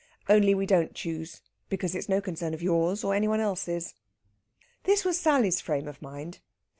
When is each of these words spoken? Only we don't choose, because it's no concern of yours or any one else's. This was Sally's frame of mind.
Only 0.27 0.55
we 0.55 0.65
don't 0.65 0.95
choose, 0.95 1.41
because 1.69 1.93
it's 1.93 2.09
no 2.09 2.21
concern 2.21 2.55
of 2.55 2.63
yours 2.63 3.03
or 3.03 3.13
any 3.13 3.27
one 3.27 3.39
else's. 3.39 3.93
This 4.85 5.05
was 5.05 5.19
Sally's 5.19 5.61
frame 5.61 5.87
of 5.87 6.01
mind. 6.01 6.39